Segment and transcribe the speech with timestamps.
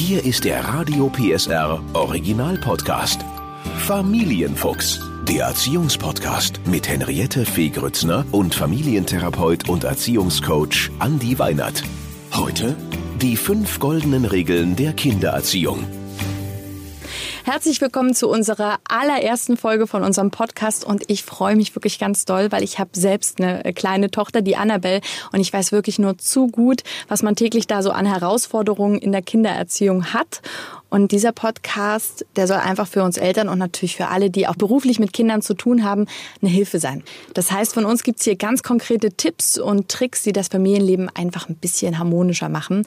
[0.00, 3.20] Hier ist der Radio PSR Original Podcast.
[3.80, 11.84] Familienfuchs, der Erziehungspodcast mit Henriette Fee Grützner und Familientherapeut und Erziehungscoach Andi Weinert.
[12.32, 12.76] Heute
[13.20, 15.84] die fünf goldenen Regeln der Kindererziehung.
[17.50, 22.24] Herzlich willkommen zu unserer allerersten Folge von unserem Podcast und ich freue mich wirklich ganz
[22.24, 25.00] doll, weil ich habe selbst eine kleine Tochter, die Annabelle,
[25.32, 29.10] und ich weiß wirklich nur zu gut, was man täglich da so an Herausforderungen in
[29.10, 30.42] der Kindererziehung hat.
[30.90, 34.54] Und dieser Podcast, der soll einfach für uns Eltern und natürlich für alle, die auch
[34.54, 36.06] beruflich mit Kindern zu tun haben,
[36.40, 37.02] eine Hilfe sein.
[37.34, 41.48] Das heißt, von uns gibt's hier ganz konkrete Tipps und Tricks, die das Familienleben einfach
[41.48, 42.86] ein bisschen harmonischer machen.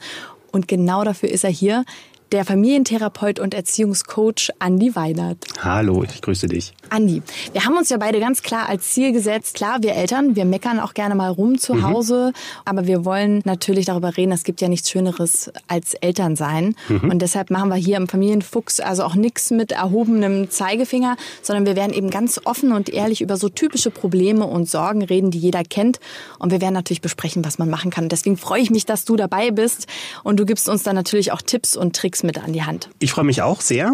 [0.52, 1.84] Und genau dafür ist er hier
[2.34, 5.38] der Familientherapeut und Erziehungscoach Andi Weinert.
[5.62, 6.72] Hallo, ich grüße dich.
[6.90, 10.44] Andi, wir haben uns ja beide ganz klar als Ziel gesetzt, klar, wir Eltern, wir
[10.44, 11.84] meckern auch gerne mal rum zu mhm.
[11.84, 12.32] Hause,
[12.64, 16.74] aber wir wollen natürlich darüber reden, es gibt ja nichts Schöneres als Eltern sein.
[16.88, 17.08] Mhm.
[17.08, 21.76] Und deshalb machen wir hier im Familienfuchs also auch nichts mit erhobenem Zeigefinger, sondern wir
[21.76, 25.62] werden eben ganz offen und ehrlich über so typische Probleme und Sorgen reden, die jeder
[25.62, 26.00] kennt.
[26.40, 28.08] Und wir werden natürlich besprechen, was man machen kann.
[28.08, 29.86] deswegen freue ich mich, dass du dabei bist
[30.24, 32.90] und du gibst uns dann natürlich auch Tipps und Tricks mit an die Hand.
[32.98, 33.92] Ich freue mich auch sehr.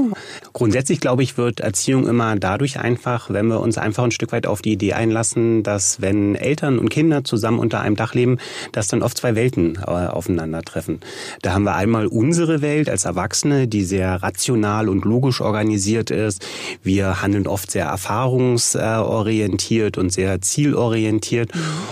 [0.52, 4.46] Grundsätzlich, glaube ich, wird Erziehung immer dadurch einfach, wenn wir uns einfach ein Stück weit
[4.46, 8.38] auf die Idee einlassen, dass wenn Eltern und Kinder zusammen unter einem Dach leben,
[8.72, 11.00] dass dann oft zwei Welten äh, aufeinandertreffen.
[11.42, 16.46] Da haben wir einmal unsere Welt als Erwachsene, die sehr rational und logisch organisiert ist.
[16.82, 21.50] Wir handeln oft sehr erfahrungsorientiert und sehr zielorientiert.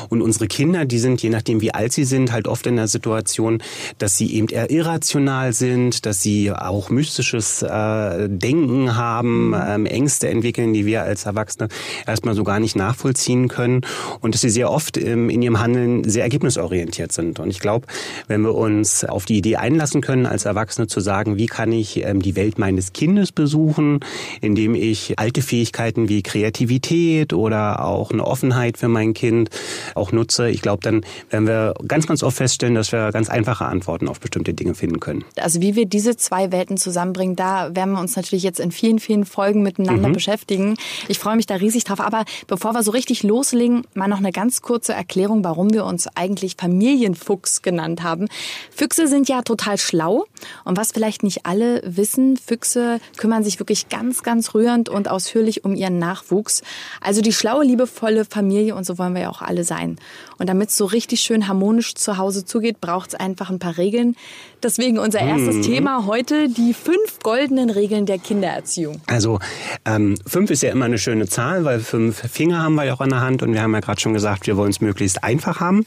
[0.09, 2.89] Und unsere Kinder, die sind, je nachdem wie alt sie sind, halt oft in der
[2.89, 3.63] Situation,
[3.99, 9.55] dass sie eben eher irrational sind, dass sie die auch mystisches äh, Denken haben, mhm.
[9.67, 11.69] ähm, Ängste entwickeln, die wir als Erwachsene
[12.07, 13.81] erstmal so gar nicht nachvollziehen können
[14.21, 17.41] und dass sie sehr oft ähm, in ihrem Handeln sehr ergebnisorientiert sind.
[17.41, 17.87] Und ich glaube,
[18.27, 22.05] wenn wir uns auf die Idee einlassen können, als Erwachsene zu sagen, wie kann ich
[22.05, 24.01] ähm, die Welt meines Kindes besuchen,
[24.43, 29.49] indem ich alte Fähigkeiten wie Kreativität oder auch eine Offenheit für mein Kind
[29.95, 33.65] auch nutze, ich glaube, dann werden wir ganz, ganz oft feststellen, dass wir ganz einfache
[33.65, 35.25] Antworten auf bestimmte Dinge finden können.
[35.41, 38.99] Also wie wir diese zwei Welten zusammenbringen, da werden wir uns natürlich jetzt in vielen,
[38.99, 40.13] vielen Folgen miteinander mhm.
[40.13, 40.77] beschäftigen.
[41.09, 42.01] Ich freue mich da riesig drauf.
[42.01, 46.09] Aber bevor wir so richtig loslegen, mal noch eine ganz kurze Erklärung, warum wir uns
[46.15, 48.29] eigentlich Familienfuchs genannt haben.
[48.75, 50.27] Füchse sind ja total schlau.
[50.65, 55.65] Und was vielleicht nicht alle wissen, Füchse kümmern sich wirklich ganz, ganz rührend und ausführlich
[55.65, 56.63] um ihren Nachwuchs.
[57.01, 59.97] Also die schlaue, liebevolle Familie und so wollen wir ja auch alle sein.
[60.39, 63.77] Und damit es so richtig schön harmonisch zu Hause zugeht, braucht es einfach ein paar
[63.77, 64.17] Regeln.
[64.63, 65.63] Deswegen unser erstes mhm.
[65.63, 69.01] Thema heute die fünf goldenen Regeln der Kindererziehung.
[69.07, 69.39] Also
[69.85, 73.01] ähm, fünf ist ja immer eine schöne Zahl, weil fünf Finger haben wir ja auch
[73.01, 75.61] an der Hand und wir haben ja gerade schon gesagt, wir wollen es möglichst einfach
[75.61, 75.85] haben.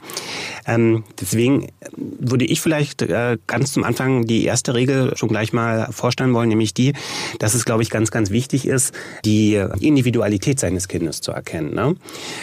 [0.68, 5.88] Ähm, deswegen würde ich vielleicht äh, ganz zum Anfang die erste Regel schon gleich mal
[5.92, 6.94] vorstellen wollen, nämlich die,
[7.40, 8.94] dass es, glaube ich, ganz, ganz wichtig ist,
[9.26, 11.74] die Individualität seines Kindes zu erkennen.
[11.74, 11.96] Ne?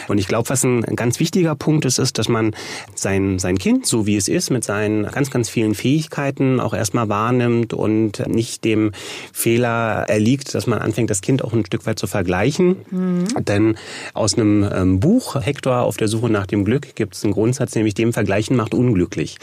[0.07, 2.55] Und ich glaube, was ein ganz wichtiger Punkt ist, ist, dass man
[2.95, 7.09] sein, sein Kind, so wie es ist, mit seinen ganz, ganz vielen Fähigkeiten auch erstmal
[7.09, 8.91] wahrnimmt kommt und nicht dem
[9.33, 12.77] Fehler erliegt, dass man anfängt, das Kind auch ein Stück weit zu vergleichen.
[12.89, 13.25] Mhm.
[13.39, 13.77] Denn
[14.13, 17.75] aus einem ähm, Buch, Hector auf der Suche nach dem Glück, gibt es einen Grundsatz,
[17.75, 19.37] nämlich dem Vergleichen macht unglücklich.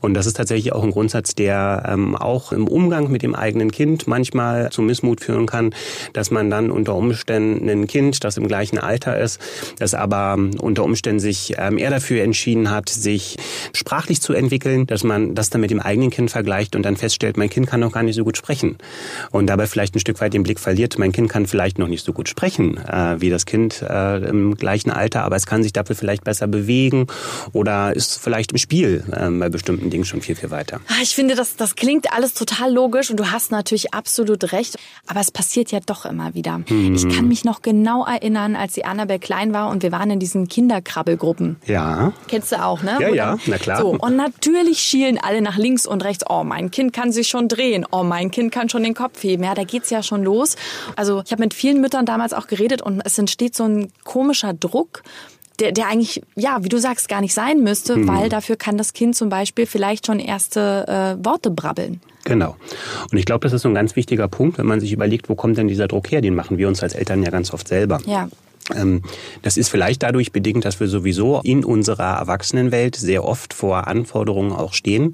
[0.00, 3.70] Und das ist tatsächlich auch ein Grundsatz, der ähm, auch im Umgang mit dem eigenen
[3.70, 5.74] Kind manchmal zu Missmut führen kann,
[6.12, 9.40] dass man dann unter Umständen ein Kind, das im gleichen Alter ist,
[9.78, 13.36] das aber unter Umständen sich ähm, eher dafür entschieden hat, sich
[13.72, 17.36] sprachlich zu entwickeln, dass man das dann mit dem eigenen Kind vergleicht und dann feststellt,
[17.36, 18.78] mein Kind kann noch gar nicht so gut sprechen
[19.30, 20.98] und dabei vielleicht ein Stück weit den Blick verliert.
[20.98, 24.56] Mein Kind kann vielleicht noch nicht so gut sprechen äh, wie das Kind äh, im
[24.56, 27.06] gleichen Alter, aber es kann sich dafür vielleicht besser bewegen
[27.52, 30.80] oder ist vielleicht im Spiel äh, bei bestimmten Dingen schon viel, viel weiter.
[30.88, 34.76] Ah, ich finde, das, das klingt alles total logisch und du hast natürlich absolut recht,
[35.06, 36.60] aber es passiert ja doch immer wieder.
[36.66, 36.94] Hm.
[36.94, 40.20] Ich kann mich noch genau erinnern, als die Annabelle klein war und wir waren in
[40.20, 41.56] diesen Kinderkrabbelgruppen.
[41.66, 42.12] Ja.
[42.28, 42.98] Kennst du auch, ne?
[43.00, 43.14] Ja, Oder?
[43.14, 43.80] ja, na klar.
[43.80, 47.47] So, und natürlich schielen alle nach links und rechts, oh, mein Kind kann sich schon
[47.48, 47.86] drehen drehen.
[47.90, 49.44] Oh, mein Kind kann schon den Kopf heben.
[49.44, 50.56] Ja, da geht's ja schon los.
[50.96, 54.54] Also ich habe mit vielen Müttern damals auch geredet und es entsteht so ein komischer
[54.54, 55.02] Druck.
[55.60, 58.06] Der, der eigentlich, ja, wie du sagst, gar nicht sein müsste, mhm.
[58.06, 62.00] weil dafür kann das Kind zum Beispiel vielleicht schon erste äh, Worte brabbeln.
[62.22, 62.54] Genau.
[63.10, 65.34] Und ich glaube, das ist so ein ganz wichtiger Punkt, wenn man sich überlegt, wo
[65.34, 66.20] kommt denn dieser Druck her?
[66.20, 68.00] Den machen wir uns als Eltern ja ganz oft selber.
[68.06, 68.28] Ja.
[68.74, 69.02] Ähm,
[69.42, 74.52] das ist vielleicht dadurch bedingt, dass wir sowieso in unserer Erwachsenenwelt sehr oft vor Anforderungen
[74.52, 75.12] auch stehen,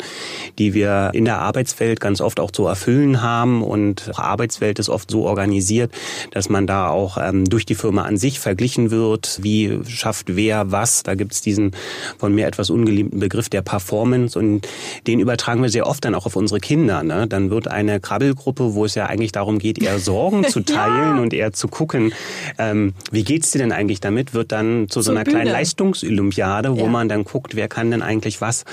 [0.58, 3.62] die wir in der Arbeitswelt ganz oft auch zu erfüllen haben.
[3.62, 5.92] Und die Arbeitswelt ist oft so organisiert,
[6.32, 9.38] dass man da auch ähm, durch die Firma an sich verglichen wird.
[9.42, 11.02] Wie schafft wer was?
[11.02, 11.72] Da gibt es diesen
[12.18, 14.66] von mir etwas ungeliebten Begriff der Performance und
[15.06, 17.02] den übertragen wir sehr oft dann auch auf unsere Kinder.
[17.02, 17.26] Ne?
[17.28, 21.22] Dann wird eine Krabbelgruppe, wo es ja eigentlich darum geht, eher Sorgen zu teilen ja.
[21.22, 22.12] und eher zu gucken,
[22.58, 25.38] ähm, wie geht's dir denn eigentlich damit, wird dann zu so einer Bühne.
[25.38, 26.86] kleinen Leistungsolympiade, wo ja.
[26.86, 28.64] man dann guckt, wer kann denn eigentlich was.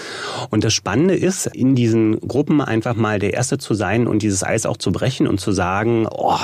[0.51, 4.43] Und das Spannende ist, in diesen Gruppen einfach mal der Erste zu sein und dieses
[4.43, 6.37] Eis auch zu brechen und zu sagen, oh,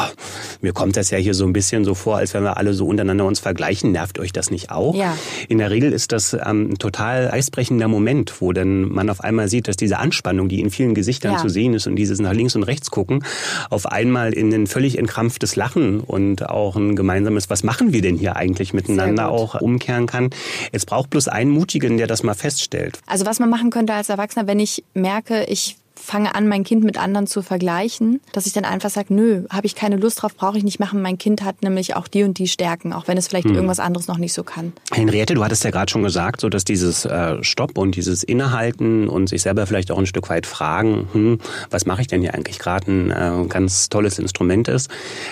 [0.62, 2.88] mir kommt das ja hier so ein bisschen so vor, als wenn wir alle so
[2.88, 3.92] untereinander uns vergleichen.
[3.92, 4.96] Nervt euch das nicht auch?
[4.96, 5.16] Ja.
[5.48, 9.48] In der Regel ist das ähm, ein total eisbrechender Moment, wo dann man auf einmal
[9.48, 11.38] sieht, dass diese Anspannung, die in vielen Gesichtern ja.
[11.38, 13.24] zu sehen ist und dieses nach links und rechts gucken,
[13.70, 18.07] auf einmal in ein völlig entkrampftes Lachen und auch ein gemeinsames, was machen wir denn
[18.16, 20.30] hier eigentlich miteinander auch umkehren kann.
[20.72, 23.00] Es braucht bloß einen Mutigen, der das mal feststellt.
[23.06, 26.84] Also was man machen könnte als Erwachsener, wenn ich merke, ich fange an, mein Kind
[26.84, 30.36] mit anderen zu vergleichen, dass ich dann einfach sage, nö, habe ich keine Lust drauf,
[30.36, 31.02] brauche ich nicht machen.
[31.02, 33.56] Mein Kind hat nämlich auch die und die Stärken, auch wenn es vielleicht hm.
[33.56, 34.74] irgendwas anderes noch nicht so kann.
[34.92, 39.08] Henriette, du hattest ja gerade schon gesagt, so dass dieses äh, Stopp und dieses Innehalten
[39.08, 41.40] und sich selber vielleicht auch ein Stück weit fragen, hm,
[41.70, 44.90] was mache ich denn hier eigentlich gerade, ein äh, ganz tolles Instrument ist.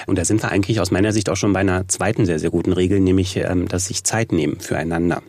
[0.08, 2.50] Und da sind wir eigentlich aus meiner Sicht auch schon bei einer zweiten sehr, sehr
[2.50, 5.22] guten Regel, nämlich, ähm, dass sich Zeit nehmen füreinander.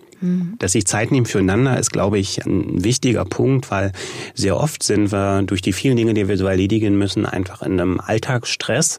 [0.58, 3.92] Dass sich Zeit nehmen füreinander ist, glaube ich, ein wichtiger Punkt, weil
[4.34, 7.72] sehr oft sind wir durch die vielen Dinge, die wir so erledigen müssen, einfach in
[7.72, 8.98] einem Alltagsstress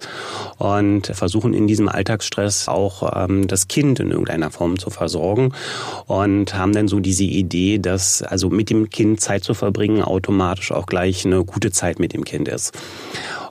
[0.57, 5.53] und versuchen in diesem Alltagsstress auch ähm, das Kind in irgendeiner Form zu versorgen
[6.05, 10.71] und haben dann so diese Idee, dass also mit dem Kind Zeit zu verbringen automatisch
[10.71, 12.77] auch gleich eine gute Zeit mit dem Kind ist.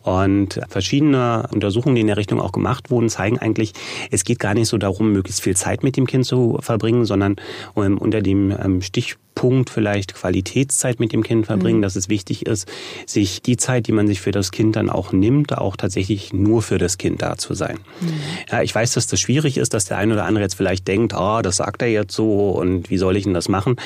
[0.06, 3.72] Und verschiedene Untersuchungen, die in der Richtung auch gemacht wurden, zeigen eigentlich,
[4.12, 7.34] es geht gar nicht so darum, möglichst viel Zeit mit dem Kind zu verbringen, sondern
[7.76, 11.82] ähm, unter dem ähm, Stich Punkt vielleicht Qualitätszeit mit dem Kind verbringen, mhm.
[11.82, 12.66] dass es wichtig ist,
[13.06, 16.62] sich die Zeit, die man sich für das Kind dann auch nimmt, auch tatsächlich nur
[16.62, 17.78] für das Kind da zu sein.
[18.00, 18.08] Mhm.
[18.50, 21.14] Ja, ich weiß, dass das schwierig ist, dass der eine oder andere jetzt vielleicht denkt,
[21.14, 23.76] oh, das sagt er jetzt so und wie soll ich denn das machen?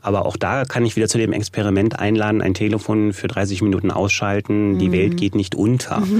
[0.00, 3.90] Aber auch da kann ich wieder zu dem Experiment einladen, ein Telefon für 30 Minuten
[3.90, 4.78] ausschalten, mhm.
[4.78, 6.02] die Welt geht nicht unter.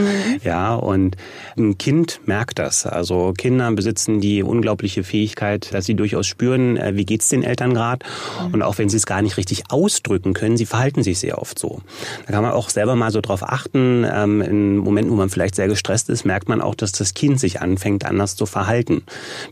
[0.43, 1.17] Ja, und
[1.57, 2.87] ein Kind merkt das.
[2.87, 7.75] Also Kinder besitzen die unglaubliche Fähigkeit, dass sie durchaus spüren, äh, wie geht's den Eltern
[7.75, 8.05] gerade
[8.49, 8.55] mhm.
[8.55, 11.59] und auch wenn sie es gar nicht richtig ausdrücken können, sie verhalten sich sehr oft
[11.59, 11.83] so.
[12.27, 14.07] Da kann man auch selber mal so drauf achten.
[14.11, 17.39] Ähm, in Momenten, wo man vielleicht sehr gestresst ist, merkt man auch, dass das Kind
[17.39, 19.03] sich anfängt, anders zu verhalten.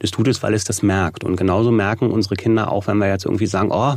[0.01, 1.25] Das tut es, weil es das merkt.
[1.25, 3.97] Und genauso merken unsere Kinder auch, wenn wir jetzt irgendwie sagen, oh,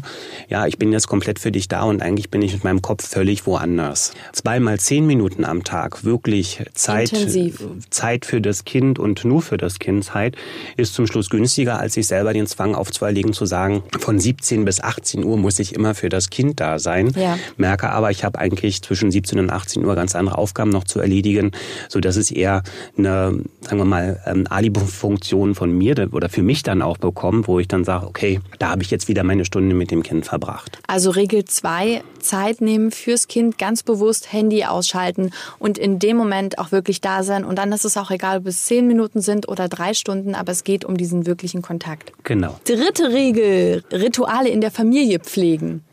[0.49, 3.07] ja, ich bin jetzt komplett für dich da und eigentlich bin ich mit meinem Kopf
[3.07, 4.11] völlig woanders.
[4.33, 7.63] Zweimal zehn Minuten am Tag wirklich Zeit, Intensiv.
[7.89, 10.35] Zeit für das Kind und nur für das Kind Zeit
[10.75, 14.81] ist zum Schluss günstiger, als sich selber den Zwang aufzuerlegen, zu sagen, von 17 bis
[14.81, 17.12] 18 17 Uhr muss ich immer für das Kind da sein.
[17.15, 17.38] Ja.
[17.57, 21.00] Merke aber, ich habe eigentlich zwischen 17 und 18 Uhr ganz andere Aufgaben noch zu
[21.00, 21.51] erledigen,
[21.89, 22.63] so dass es eher
[22.97, 27.59] eine, sagen wir mal, ähm, Ali-Funktion von mir oder für mich dann auch bekommt, wo
[27.59, 30.79] ich dann sage, okay, da habe ich jetzt wieder meine Stunde mit dem Kind verbracht.
[30.88, 36.59] Also Regel 2, Zeit nehmen fürs Kind, ganz bewusst Handy ausschalten und in dem Moment
[36.59, 37.44] auch wirklich da sein.
[37.44, 40.51] Und dann ist es auch egal, ob es zehn Minuten sind oder drei Stunden, aber
[40.51, 42.13] es geht um diesen wirklichen Kontakt.
[42.24, 42.59] Genau.
[42.65, 45.83] Dritte Regel, Rituale in der Familie Familie pflegen.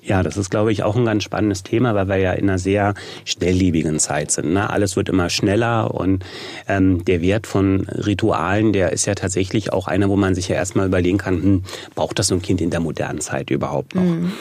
[0.00, 2.58] Ja, das ist, glaube ich, auch ein ganz spannendes Thema, weil wir ja in einer
[2.58, 2.94] sehr
[3.26, 4.52] schnelllebigen Zeit sind.
[4.54, 4.70] Ne?
[4.70, 6.24] Alles wird immer schneller und
[6.66, 10.56] ähm, der Wert von Ritualen, der ist ja tatsächlich auch einer, wo man sich ja
[10.56, 11.62] erstmal überlegen kann, hm,
[11.94, 14.02] braucht das so ein Kind in der modernen Zeit überhaupt noch?
[14.02, 14.32] Mhm.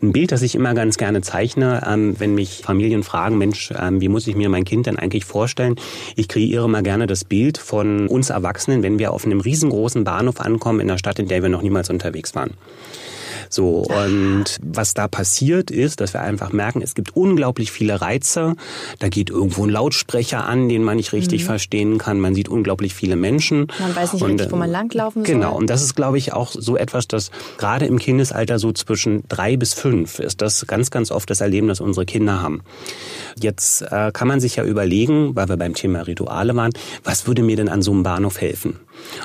[0.00, 4.00] Ein Bild, das ich immer ganz gerne zeichne, ähm, wenn mich Familien fragen, Mensch, ähm,
[4.00, 5.74] wie muss ich mir mein Kind denn eigentlich vorstellen?
[6.16, 10.40] Ich kreiere mal gerne das Bild von uns Erwachsenen, wenn wir auf einem riesengroßen Bahnhof
[10.40, 12.52] ankommen in einer Stadt, in der wir noch niemals unterwegs waren.
[13.50, 18.54] So, und was da passiert ist, dass wir einfach merken, es gibt unglaublich viele Reize.
[19.00, 21.46] Da geht irgendwo ein Lautsprecher an, den man nicht richtig mhm.
[21.46, 22.20] verstehen kann.
[22.20, 23.66] Man sieht unglaublich viele Menschen.
[23.80, 25.34] Man weiß nicht und, richtig, wo man langlaufen soll.
[25.34, 29.24] Genau, und das ist, glaube ich, auch so etwas, das gerade im Kindesalter so zwischen
[29.28, 32.62] drei bis fünf ist das ganz, ganz oft das Erleben, das unsere Kinder haben.
[33.40, 37.42] Jetzt äh, kann man sich ja überlegen, weil wir beim Thema Rituale waren, was würde
[37.42, 38.78] mir denn an so einem Bahnhof helfen?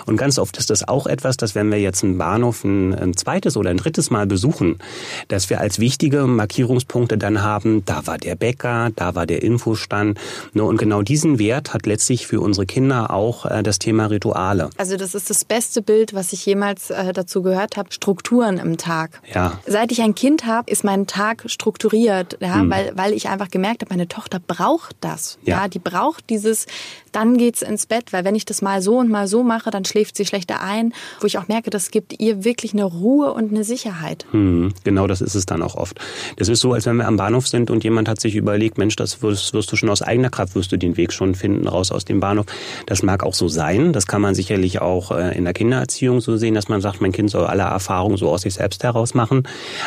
[0.05, 3.17] Und ganz oft ist das auch etwas, dass wenn wir jetzt einen Bahnhof ein, ein
[3.17, 4.79] zweites oder ein drittes Mal besuchen,
[5.27, 10.17] dass wir als wichtige Markierungspunkte dann haben, da war der Bäcker, da war der Infostand.
[10.53, 14.69] Ne, und genau diesen Wert hat letztlich für unsere Kinder auch äh, das Thema Rituale.
[14.77, 18.77] Also das ist das beste Bild, was ich jemals äh, dazu gehört habe, Strukturen im
[18.77, 19.21] Tag.
[19.33, 19.59] Ja.
[19.67, 22.69] Seit ich ein Kind habe, ist mein Tag strukturiert, ja, hm.
[22.69, 25.37] weil, weil ich einfach gemerkt habe, meine Tochter braucht das.
[25.43, 25.61] Ja.
[25.61, 26.67] ja die braucht dieses,
[27.11, 29.85] dann geht's ins Bett, weil wenn ich das mal so und mal so mache, dann
[29.85, 33.51] schläft sie schlechter ein, wo ich auch merke, das gibt ihr wirklich eine Ruhe und
[33.51, 34.04] eine Sicherheit.
[34.31, 35.99] Hm, genau, das ist es dann auch oft.
[36.37, 38.95] Das ist so, als wenn wir am Bahnhof sind und jemand hat sich überlegt, Mensch,
[38.95, 41.91] das wirst, wirst du schon aus eigener Kraft, wirst du den Weg schon finden, raus
[41.91, 42.45] aus dem Bahnhof.
[42.85, 43.93] Das mag auch so sein.
[43.93, 47.11] Das kann man sicherlich auch äh, in der Kindererziehung so sehen, dass man sagt, mein
[47.11, 49.43] Kind soll alle Erfahrungen so aus sich selbst heraus machen.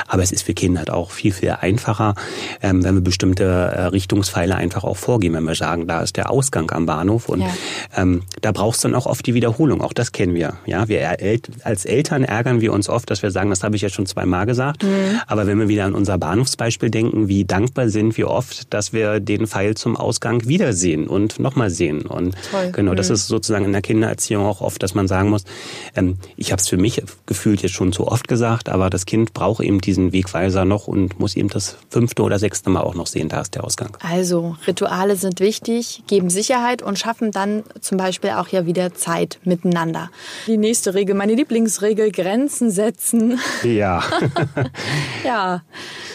[0.06, 2.14] Aber es ist für Kinder halt auch viel, viel einfacher,
[2.62, 6.30] ähm, wenn wir bestimmte äh, Richtungspfeile einfach auch vorgeben, wenn wir sagen, da ist der
[6.30, 7.48] Ausgang am Bahnhof und ja.
[7.96, 9.80] ähm, da brauchst du dann auch oft die Wiederholung.
[9.82, 10.54] Auch das kennen wir.
[10.66, 11.16] Ja, wir
[11.64, 14.46] als Eltern ärgern wir uns oft, dass wir sagen, das habe ich ja schon zweimal
[14.46, 14.82] gesagt.
[14.82, 15.20] Mhm.
[15.26, 19.20] Aber wenn wir wieder an unser Bahnhofsbeispiel denken, wie dankbar sind wir oft, dass wir
[19.20, 22.02] den Pfeil zum Ausgang wiedersehen und nochmal sehen.
[22.02, 22.72] Und Toll.
[22.72, 23.14] genau, das mhm.
[23.14, 25.44] ist sozusagen in der Kindererziehung auch oft, dass man sagen muss,
[25.94, 29.34] ähm, ich habe es für mich gefühlt jetzt schon zu oft gesagt, aber das Kind
[29.34, 33.06] braucht eben diesen Wegweiser noch und muss eben das fünfte oder sechste Mal auch noch
[33.06, 33.96] sehen, da ist der Ausgang.
[34.00, 39.38] Also Rituale sind wichtig, geben Sicherheit und schaffen dann zum Beispiel auch ja wieder Zeit
[39.44, 40.10] miteinander.
[40.46, 43.38] Die nächste Regel, meine Lieblingsregel, Grenzen setzen.
[43.62, 43.97] Ja.
[45.24, 45.62] ja.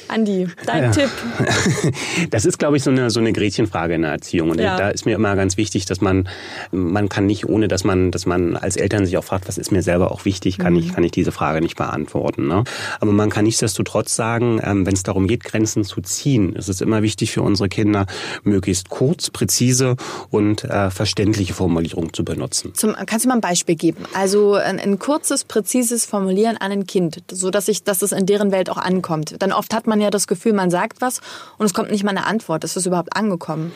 [0.07, 0.91] Andi, dein ja.
[0.91, 1.09] Tipp.
[2.29, 4.51] Das ist, glaube ich, so eine, so eine Gretchenfrage in der Erziehung.
[4.51, 4.77] Und ja.
[4.77, 6.27] da ist mir immer ganz wichtig, dass man,
[6.71, 9.71] man kann nicht, ohne dass man, dass man als Eltern sich auch fragt, was ist
[9.71, 10.79] mir selber auch wichtig, kann, mhm.
[10.79, 12.47] ich, kann ich diese Frage nicht beantworten.
[12.47, 12.63] Ne?
[12.99, 16.81] Aber man kann nichtsdestotrotz sagen, ähm, wenn es darum geht, Grenzen zu ziehen, ist es
[16.81, 18.05] immer wichtig für unsere Kinder,
[18.43, 19.95] möglichst kurz, präzise
[20.29, 22.73] und äh, verständliche Formulierungen zu benutzen.
[22.73, 24.05] Zum, kannst du mal ein Beispiel geben?
[24.13, 28.25] Also ein, ein kurzes, präzises Formulieren an ein Kind, so dass ich, dass es in
[28.27, 29.35] deren Welt auch ankommt.
[29.39, 31.21] Dann oft hat man ja das Gefühl, man sagt was
[31.57, 32.63] und es kommt nicht mal eine Antwort.
[32.63, 33.71] Ist das überhaupt angekommen?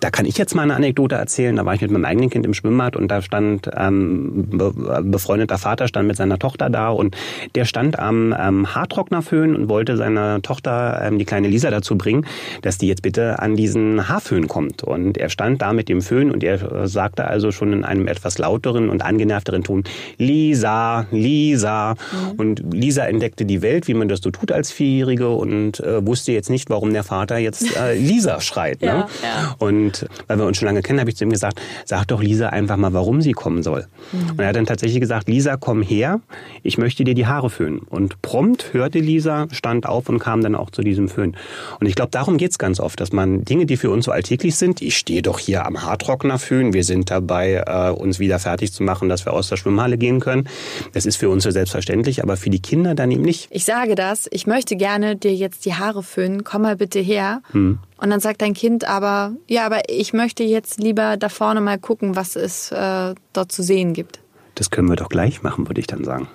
[0.00, 1.56] Da kann ich jetzt mal eine Anekdote erzählen.
[1.56, 5.88] Da war ich mit meinem eigenen Kind im Schwimmbad und da stand ähm, befreundeter Vater
[5.88, 7.16] stand mit seiner Tochter da und
[7.54, 12.26] der stand am ähm, Haartrocknerföhn und wollte seiner Tochter ähm, die kleine Lisa dazu bringen,
[12.62, 14.82] dass die jetzt bitte an diesen Haarföhn kommt.
[14.82, 18.08] Und er stand da mit dem Föhn und er äh, sagte also schon in einem
[18.08, 19.84] etwas lauteren und angenervteren Ton,
[20.16, 21.94] Lisa, Lisa.
[21.94, 22.30] Mhm.
[22.38, 23.04] Und Lisa
[23.38, 26.70] entdeckte die Welt, wie man das so tut als Vierjährige und äh, wusste jetzt nicht,
[26.70, 28.80] warum der Vater jetzt äh, Lisa schreit.
[28.80, 28.86] Ne?
[28.88, 29.56] ja, ja.
[29.58, 32.48] Und weil wir uns schon lange kennen, habe ich zu ihm gesagt, sag doch Lisa
[32.48, 33.86] einfach mal, warum sie kommen soll.
[34.12, 34.30] Mhm.
[34.30, 36.20] Und er hat dann tatsächlich gesagt, Lisa, komm her,
[36.62, 37.80] ich möchte dir die Haare föhnen.
[37.80, 41.36] Und prompt hörte Lisa, stand auf und kam dann auch zu diesem Föhn.
[41.80, 44.56] Und ich glaube, darum geht's ganz oft, dass man Dinge, die für uns so alltäglich
[44.56, 48.72] sind, ich stehe doch hier am Haartrockner föhn, wir sind dabei, äh, uns wieder fertig
[48.72, 50.48] zu machen, dass wir aus der Schwimmhalle gehen können.
[50.92, 53.48] Das ist für uns so selbstverständlich, aber für die Kinder dann eben nicht.
[53.50, 57.42] Ich sage das, ich möchte gerne dir jetzt die Haare föhnen, komm mal bitte her.
[57.52, 57.78] Hm.
[57.96, 61.78] Und dann sagt dein Kind aber, ja, aber ich möchte jetzt lieber da vorne mal
[61.78, 64.20] gucken, was es äh, dort zu sehen gibt.
[64.58, 66.26] Das können wir doch gleich machen, würde ich dann sagen.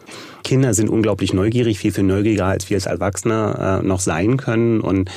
[0.43, 4.79] Kinder sind unglaublich neugierig, viel, viel neugieriger, als wir als Erwachsene äh, noch sein können.
[4.79, 5.09] Und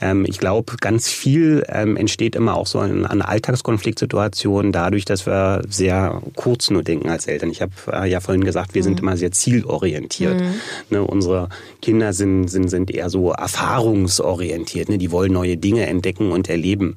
[0.00, 5.26] ähm, ich glaube, ganz viel ähm, entsteht immer auch so an, an Alltagskonfliktsituationen dadurch, dass
[5.26, 7.50] wir sehr kurz nur denken als Eltern.
[7.50, 8.84] Ich habe äh, ja vorhin gesagt, wir mhm.
[8.84, 10.40] sind immer sehr zielorientiert.
[10.40, 10.54] Mhm.
[10.88, 11.50] Ne, unsere
[11.82, 14.88] Kinder sind, sind, sind eher so erfahrungsorientiert.
[14.88, 14.96] Ne?
[14.96, 16.96] Die wollen neue Dinge entdecken und erleben.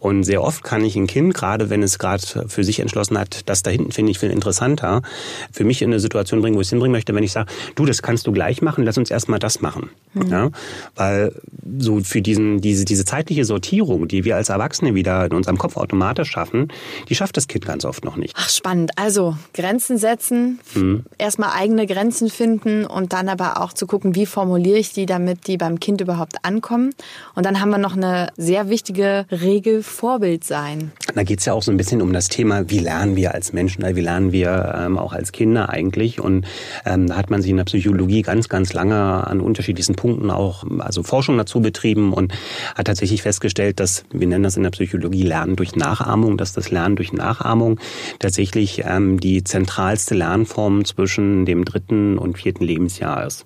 [0.00, 3.48] Und sehr oft kann ich ein Kind, gerade wenn es gerade für sich entschlossen hat,
[3.48, 5.02] das da hinten finde ich viel interessanter,
[5.52, 7.84] für mich in eine Situation bringen, wo ich es hinbringen möchte, wenn ich sage, du,
[7.84, 9.90] das kannst du gleich machen, lass uns erstmal das machen.
[10.14, 10.30] Mhm.
[10.30, 10.50] Ja?
[10.96, 11.32] Weil
[11.78, 15.76] so für diesen, diese, diese zeitliche Sortierung, die wir als Erwachsene wieder in unserem Kopf
[15.76, 16.68] automatisch schaffen,
[17.08, 18.34] die schafft das Kind ganz oft noch nicht.
[18.36, 18.92] Ach, spannend.
[18.96, 21.04] Also Grenzen setzen, mhm.
[21.18, 25.46] erstmal eigene Grenzen finden und dann aber auch zu gucken, wie formuliere ich die, damit
[25.46, 26.92] die beim Kind überhaupt ankommen.
[27.34, 30.92] Und dann haben wir noch eine sehr wichtige Regel, Vorbild sein.
[31.14, 33.52] Da geht es ja auch so ein bisschen um das Thema, wie lernen wir als
[33.52, 36.20] Menschen, wie lernen wir ähm, auch als Kinder eigentlich.
[36.20, 36.46] Und
[36.84, 40.64] ähm, da hat man sich in der Psychologie ganz, ganz lange an unterschiedlichsten Punkten auch
[40.78, 42.32] also Forschung dazu betrieben und
[42.74, 46.70] hat tatsächlich festgestellt, dass wir nennen das in der Psychologie Lernen durch Nachahmung, dass das
[46.70, 47.78] Lernen durch Nachahmung
[48.18, 53.44] tatsächlich ähm, die zentralste Lernform zwischen dem dritten und vierten Lebensjahr ist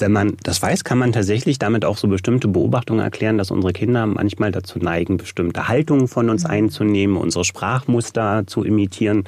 [0.00, 3.72] wenn man das weiß, kann man tatsächlich damit auch so bestimmte Beobachtungen erklären, dass unsere
[3.72, 6.50] Kinder manchmal dazu neigen, bestimmte Haltungen von uns mhm.
[6.50, 9.24] einzunehmen, unsere Sprachmuster zu imitieren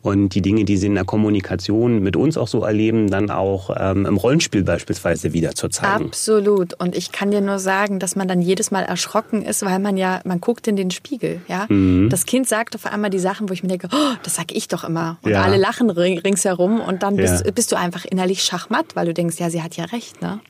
[0.00, 3.70] und die Dinge, die sie in der Kommunikation mit uns auch so erleben, dann auch
[3.78, 6.06] ähm, im Rollenspiel beispielsweise wieder zu zeigen.
[6.06, 6.74] Absolut.
[6.80, 9.96] Und ich kann dir nur sagen, dass man dann jedes Mal erschrocken ist, weil man
[9.96, 11.40] ja, man guckt in den Spiegel.
[11.48, 12.08] Ja, mhm.
[12.10, 14.68] das Kind sagt auf einmal die Sachen, wo ich mir denke, oh, das sag ich
[14.68, 15.18] doch immer.
[15.22, 15.42] Und ja.
[15.42, 17.50] alle lachen ringsherum und dann bist, ja.
[17.50, 20.40] bist du einfach innerlich schachmatt, weil du denkst, ja, sie hat ja recht nicht, ne?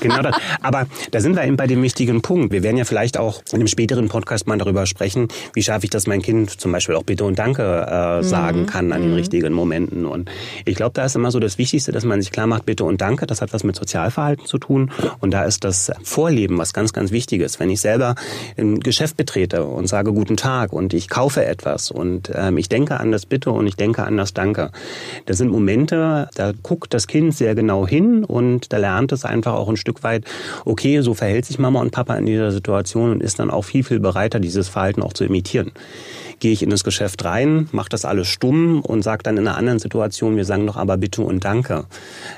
[0.00, 0.36] Genau das.
[0.62, 2.52] Aber da sind wir eben bei dem wichtigen Punkt.
[2.52, 5.90] Wir werden ja vielleicht auch in einem späteren Podcast mal darüber sprechen, wie schaffe ich,
[5.90, 8.66] dass mein Kind zum Beispiel auch Bitte und Danke äh, sagen mhm.
[8.66, 9.16] kann an den mhm.
[9.16, 10.06] richtigen Momenten.
[10.06, 10.30] Und
[10.64, 13.00] ich glaube, da ist immer so das Wichtigste, dass man sich klar macht, Bitte und
[13.00, 14.90] Danke, das hat was mit Sozialverhalten zu tun.
[15.20, 17.60] Und da ist das Vorleben was ganz, ganz Wichtiges.
[17.60, 18.14] Wenn ich selber
[18.56, 22.98] ein Geschäft betrete und sage Guten Tag und ich kaufe etwas und ähm, ich denke
[23.00, 24.70] an das Bitte und ich denke an das Danke.
[25.26, 29.54] Das sind Momente, da guckt das Kind sehr genau hin und da lernt es einfach
[29.54, 30.24] auch ein Stück weit,
[30.64, 33.82] okay, so verhält sich Mama und Papa in dieser Situation und ist dann auch viel,
[33.82, 35.72] viel bereiter, dieses Verhalten auch zu imitieren.
[36.38, 39.56] Gehe ich in das Geschäft rein, mache das alles stumm und sage dann in einer
[39.56, 41.86] anderen Situation, wir sagen doch aber bitte und danke,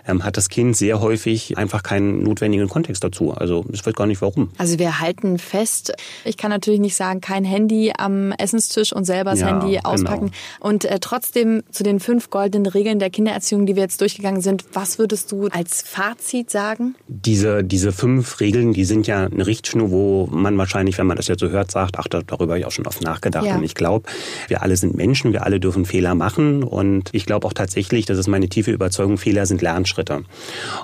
[0.07, 3.33] ähm, hat das Kind sehr häufig einfach keinen notwendigen Kontext dazu.
[3.33, 4.51] Also ich weiß gar nicht warum.
[4.59, 5.93] Also wir halten fest,
[6.25, 9.89] ich kann natürlich nicht sagen, kein Handy am Essenstisch und selber das ja, Handy genau.
[9.89, 10.27] auspacken.
[10.27, 10.69] Genau.
[10.69, 14.65] Und äh, trotzdem zu den fünf goldenen Regeln der Kindererziehung, die wir jetzt durchgegangen sind,
[14.73, 16.95] was würdest du als Fazit sagen?
[17.09, 21.27] Diese, diese fünf Regeln, die sind ja eine Richtschnur, wo man wahrscheinlich, wenn man das
[21.27, 23.45] jetzt so hört, sagt, ach, darüber habe ich auch schon oft nachgedacht.
[23.45, 23.57] Ja.
[23.57, 23.88] Und ich glaube,
[24.49, 26.63] wir alle sind Menschen, wir alle dürfen Fehler machen.
[26.63, 30.17] Und ich glaube auch tatsächlich, das ist meine tiefe Überzeugung, Fehler sind Lernschritte.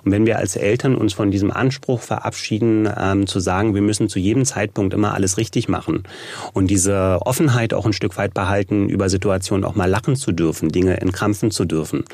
[0.05, 4.09] Und wenn wir als Eltern uns von diesem Anspruch verabschieden, ähm, zu sagen, wir müssen
[4.09, 6.05] zu jedem Zeitpunkt immer alles richtig machen
[6.53, 10.71] und diese Offenheit auch ein Stück weit behalten, über Situationen auch mal lachen zu dürfen,
[10.71, 12.05] Dinge entkrampfen zu dürfen,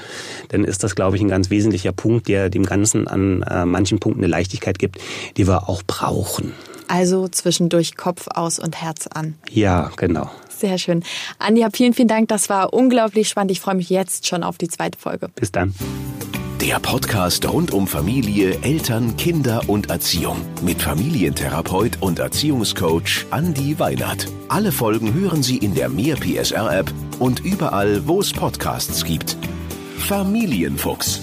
[0.49, 4.01] dann ist das, glaube ich, ein ganz wesentlicher Punkt, der dem Ganzen an äh, manchen
[4.01, 4.99] Punkten eine Leichtigkeit gibt,
[5.37, 6.53] die wir auch brauchen.
[6.89, 9.35] Also zwischendurch Kopf aus und Herz an.
[9.49, 10.29] Ja, genau.
[10.61, 11.03] Sehr schön.
[11.39, 12.29] Andi, vielen, vielen Dank.
[12.29, 13.51] Das war unglaublich spannend.
[13.51, 15.29] Ich freue mich jetzt schon auf die zweite Folge.
[15.35, 15.75] Bis dann.
[16.61, 24.27] Der Podcast rund um Familie, Eltern, Kinder und Erziehung mit Familientherapeut und Erziehungscoach Andi Weinert.
[24.49, 29.39] Alle Folgen hören Sie in der Mehr PSR App und überall, wo es Podcasts gibt.
[29.97, 31.23] Familienfuchs,